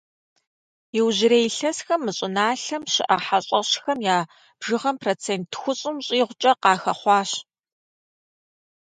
[0.97, 4.17] Иужьрей илъэсхэм мы щӀыналъэм щыӀэ хьэщӀэщхэм я
[4.59, 7.31] бжыгъэм процент тхущӏым щӀигъукӀэ къахэхъуащ.